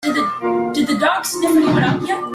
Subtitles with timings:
[0.73, 2.23] Did the dog sniff anyone out yet?